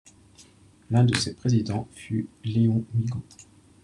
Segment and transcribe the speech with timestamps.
[0.89, 3.21] L'un de ses présidents fut Léon Migaux.